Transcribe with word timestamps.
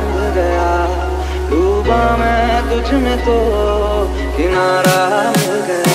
मिल 0.00 0.34
गया। 0.34 0.70
डूबा 1.50 2.16
मैं 2.16 2.62
तुझ 2.70 2.94
में 2.94 3.18
तो 3.18 3.38
किनारा 4.36 5.30
मिल 5.30 5.60
गया। 5.60 5.87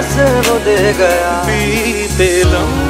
अजाब 0.00 0.46
वो 0.46 0.58
दे 0.64 0.76
गया। 0.98 1.32
पीते 1.46 2.30
लम्हे 2.44 2.89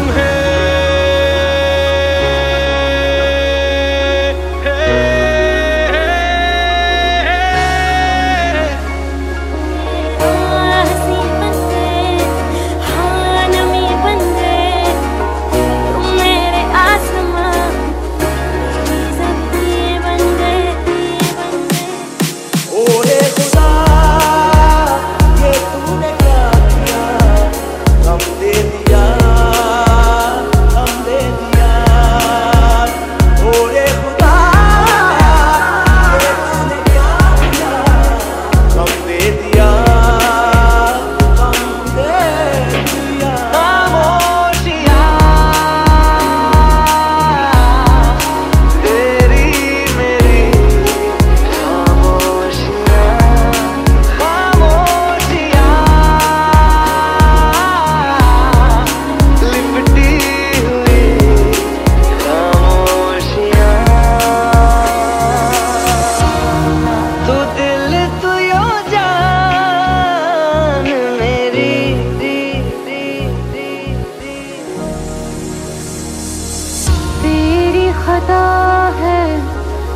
खता 78.21 78.93
है, 78.97 79.27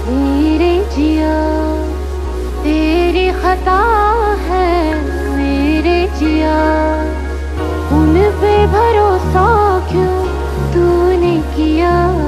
मेरे 0.09 0.73
जिया, 0.97 1.35
तेरी 2.63 3.27
खता 3.31 3.77
है, 4.41 4.95
मेरे 5.37 6.09
जिया। 6.19 6.57
उन 7.99 8.15
पे 8.41 8.55
भरोसा 8.67 9.47
क्यों 9.91 10.17
तूने 10.73 11.37
किया? 11.57 12.24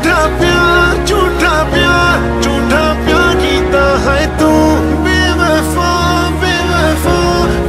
झूठा 0.00 0.20
प्यार 0.38 1.06
झूठा 1.06 1.56
प्यार 1.72 2.20
झूठा 2.42 2.84
प्यार 3.04 3.34
कीता 3.40 3.82
है 4.04 4.20
तू। 4.38 4.52
बेवफा 5.04 5.90
बेवफा 6.42 7.16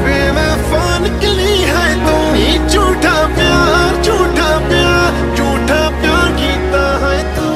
बेवफा 0.06 0.84
निकली 1.00 1.56
है 1.69 1.88
तू। 2.06 2.16
झूठा 2.69 3.16
प्यार 3.36 4.02
झूठा 4.03 4.47
प्यार 4.69 5.36
झूठा 5.36 5.81
प्यार 6.00 6.31
कीता 6.40 6.86
है 7.03 7.19
तू। 7.36 7.50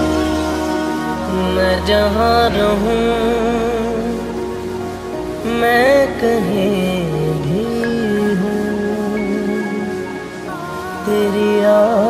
मैं 1.56 1.76
जहाँ 1.88 2.42
रहूँ, 2.58 3.00
मैं 5.62 6.08
कहीं 6.20 7.02
भी 7.46 7.64
हूँ। 8.42 8.60
तेरी 11.08 11.54
आ 11.66 12.05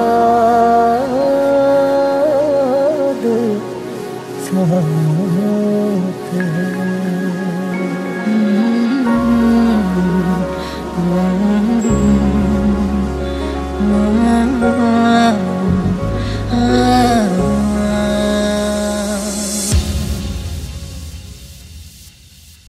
है 14.46 15.55